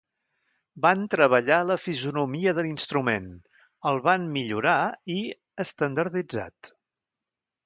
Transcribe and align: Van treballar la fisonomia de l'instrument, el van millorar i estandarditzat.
Van 0.85 1.01
treballar 1.13 1.59
la 1.71 1.75
fisonomia 1.81 2.53
de 2.59 2.65
l'instrument, 2.67 3.27
el 3.91 4.01
van 4.09 4.27
millorar 4.39 4.79
i 5.19 5.23
estandarditzat. 5.67 6.75